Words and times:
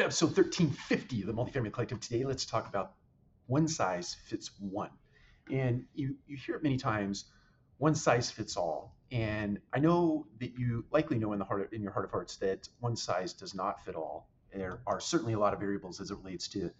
to 0.00 0.06
episode 0.06 0.34
1350 0.34 1.20
of 1.20 1.26
the 1.26 1.34
Multifamily 1.34 1.70
Collective. 1.70 2.00
Today, 2.00 2.24
let's 2.24 2.46
talk 2.46 2.66
about 2.66 2.92
one 3.48 3.68
size 3.68 4.16
fits 4.24 4.50
one. 4.58 4.88
And 5.50 5.84
you, 5.92 6.16
you 6.26 6.38
hear 6.38 6.56
it 6.56 6.62
many 6.62 6.78
times 6.78 7.26
one 7.76 7.94
size 7.94 8.30
fits 8.30 8.56
all. 8.56 8.96
And 9.12 9.60
I 9.74 9.78
know 9.78 10.26
that 10.38 10.58
you 10.58 10.86
likely 10.90 11.18
know 11.18 11.34
in 11.34 11.38
the 11.38 11.44
heart 11.44 11.70
in 11.74 11.82
your 11.82 11.92
heart 11.92 12.06
of 12.06 12.12
hearts 12.12 12.36
that 12.36 12.66
one 12.78 12.96
size 12.96 13.34
does 13.34 13.54
not 13.54 13.84
fit 13.84 13.94
all. 13.94 14.30
There 14.54 14.80
are 14.86 15.00
certainly 15.00 15.34
a 15.34 15.38
lot 15.38 15.52
of 15.52 15.60
variables 15.60 16.00
as 16.00 16.10
it 16.10 16.16
relates 16.16 16.48
to 16.48 16.70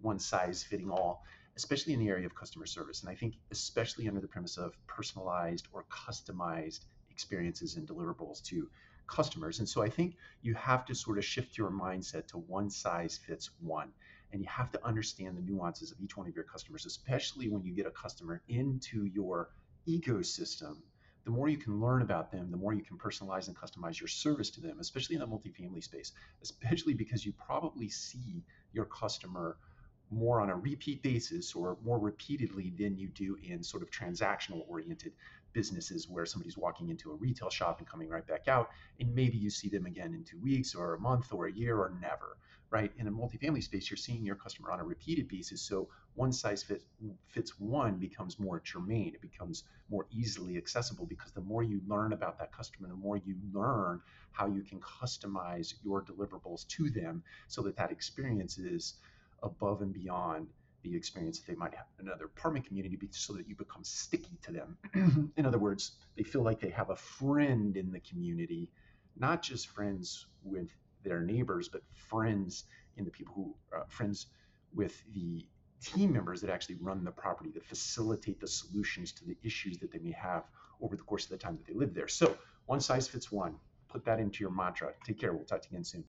one 0.00 0.18
size 0.18 0.62
fitting 0.62 0.90
all, 0.90 1.22
especially 1.58 1.92
in 1.92 2.00
the 2.00 2.08
area 2.08 2.24
of 2.24 2.34
customer 2.34 2.64
service. 2.64 3.02
And 3.02 3.10
I 3.10 3.14
think 3.14 3.34
especially 3.50 4.08
under 4.08 4.22
the 4.22 4.28
premise 4.28 4.56
of 4.56 4.74
personalized 4.86 5.68
or 5.74 5.84
customized 5.90 6.86
experiences 7.10 7.76
and 7.76 7.86
deliverables 7.86 8.42
to 8.44 8.70
customers. 9.10 9.58
And 9.58 9.68
so 9.68 9.82
I 9.82 9.88
think 9.88 10.16
you 10.42 10.54
have 10.54 10.86
to 10.86 10.94
sort 10.94 11.18
of 11.18 11.24
shift 11.24 11.58
your 11.58 11.70
mindset 11.70 12.28
to 12.28 12.38
one 12.38 12.70
size 12.70 13.18
fits 13.26 13.50
one. 13.60 13.90
And 14.32 14.40
you 14.40 14.48
have 14.48 14.70
to 14.72 14.86
understand 14.86 15.36
the 15.36 15.42
nuances 15.42 15.90
of 15.90 16.00
each 16.00 16.16
one 16.16 16.28
of 16.28 16.34
your 16.36 16.44
customers, 16.44 16.86
especially 16.86 17.48
when 17.48 17.64
you 17.64 17.74
get 17.74 17.86
a 17.86 17.90
customer 17.90 18.42
into 18.48 19.04
your 19.06 19.50
ecosystem. 19.88 20.76
The 21.24 21.30
more 21.30 21.48
you 21.48 21.58
can 21.58 21.80
learn 21.80 22.02
about 22.02 22.30
them, 22.30 22.50
the 22.50 22.56
more 22.56 22.72
you 22.72 22.82
can 22.82 22.96
personalize 22.96 23.48
and 23.48 23.56
customize 23.56 24.00
your 24.00 24.08
service 24.08 24.50
to 24.50 24.60
them, 24.60 24.78
especially 24.80 25.16
in 25.16 25.20
the 25.20 25.26
multifamily 25.26 25.82
space, 25.82 26.12
especially 26.42 26.94
because 26.94 27.26
you 27.26 27.32
probably 27.32 27.88
see 27.88 28.44
your 28.72 28.86
customer 28.86 29.58
more 30.10 30.40
on 30.40 30.50
a 30.50 30.56
repeat 30.56 31.02
basis 31.02 31.54
or 31.54 31.78
more 31.84 31.98
repeatedly 31.98 32.72
than 32.78 32.96
you 32.96 33.08
do 33.08 33.36
in 33.42 33.62
sort 33.62 33.82
of 33.82 33.90
transactional 33.90 34.68
oriented 34.68 35.12
businesses 35.52 36.08
where 36.08 36.26
somebody's 36.26 36.56
walking 36.56 36.88
into 36.88 37.10
a 37.10 37.14
retail 37.14 37.50
shop 37.50 37.78
and 37.78 37.88
coming 37.88 38.08
right 38.08 38.26
back 38.26 38.48
out 38.48 38.70
and 39.00 39.14
maybe 39.14 39.36
you 39.36 39.50
see 39.50 39.68
them 39.68 39.86
again 39.86 40.14
in 40.14 40.24
two 40.24 40.38
weeks 40.40 40.74
or 40.74 40.94
a 40.94 41.00
month 41.00 41.32
or 41.32 41.46
a 41.46 41.52
year 41.52 41.76
or 41.76 41.92
never 42.00 42.36
right? 42.70 42.92
In 42.98 43.08
a 43.08 43.10
multifamily 43.10 43.62
space 43.62 43.90
you're 43.90 43.96
seeing 43.96 44.24
your 44.24 44.36
customer 44.36 44.70
on 44.70 44.78
a 44.80 44.84
repeated 44.84 45.28
basis 45.28 45.60
so 45.60 45.88
one 46.14 46.32
size 46.32 46.62
fit, 46.62 46.82
fits 47.26 47.58
one 47.58 47.96
becomes 47.96 48.38
more 48.38 48.60
germane 48.60 49.12
it 49.14 49.20
becomes 49.20 49.64
more 49.90 50.06
easily 50.10 50.56
accessible 50.56 51.06
because 51.06 51.32
the 51.32 51.40
more 51.40 51.62
you 51.62 51.80
learn 51.86 52.12
about 52.12 52.38
that 52.38 52.52
customer 52.52 52.88
the 52.88 52.94
more 52.94 53.16
you 53.16 53.34
learn 53.52 54.00
how 54.32 54.46
you 54.46 54.62
can 54.62 54.80
customize 54.80 55.74
your 55.82 56.02
deliverables 56.02 56.66
to 56.68 56.90
them 56.90 57.22
so 57.48 57.62
that 57.62 57.76
that 57.76 57.90
experience 57.90 58.58
is 58.58 58.94
above 59.42 59.82
and 59.82 59.92
beyond 59.92 60.48
the 60.82 60.96
experience 60.96 61.38
that 61.38 61.46
they 61.46 61.56
might 61.56 61.74
have 61.74 61.86
in 61.98 62.06
another 62.06 62.24
apartment 62.24 62.66
community 62.66 62.98
so 63.10 63.32
that 63.34 63.46
you 63.48 63.54
become 63.54 63.84
sticky 63.84 64.38
to 64.42 64.52
them. 64.52 65.32
in 65.36 65.46
other 65.46 65.58
words, 65.58 65.92
they 66.16 66.22
feel 66.22 66.42
like 66.42 66.60
they 66.60 66.70
have 66.70 66.90
a 66.90 66.96
friend 66.96 67.76
in 67.76 67.92
the 67.92 68.00
community, 68.00 68.70
not 69.16 69.42
just 69.42 69.68
friends 69.68 70.26
with 70.42 70.70
their 71.04 71.20
neighbors, 71.20 71.68
but 71.68 71.82
friends 71.92 72.64
in 72.96 73.04
the 73.04 73.10
people 73.10 73.34
who, 73.34 73.54
uh, 73.76 73.84
friends 73.88 74.26
with 74.74 75.02
the 75.12 75.44
team 75.82 76.12
members 76.12 76.40
that 76.40 76.50
actually 76.50 76.76
run 76.76 77.04
the 77.04 77.10
property, 77.10 77.50
that 77.50 77.64
facilitate 77.64 78.40
the 78.40 78.46
solutions 78.46 79.12
to 79.12 79.24
the 79.24 79.36
issues 79.42 79.78
that 79.78 79.90
they 79.90 79.98
may 79.98 80.12
have 80.12 80.44
over 80.80 80.96
the 80.96 81.02
course 81.02 81.24
of 81.24 81.30
the 81.30 81.38
time 81.38 81.56
that 81.56 81.66
they 81.66 81.78
live 81.78 81.94
there. 81.94 82.08
So, 82.08 82.36
one 82.66 82.80
size 82.80 83.08
fits 83.08 83.32
one. 83.32 83.56
Put 83.88 84.04
that 84.04 84.20
into 84.20 84.44
your 84.44 84.52
mantra. 84.52 84.92
Take 85.04 85.18
care. 85.18 85.32
We'll 85.32 85.44
talk 85.44 85.62
to 85.62 85.68
you 85.70 85.76
again 85.76 85.84
soon. 85.84 85.98